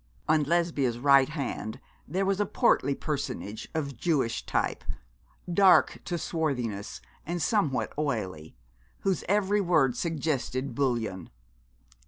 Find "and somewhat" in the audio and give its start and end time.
7.23-7.93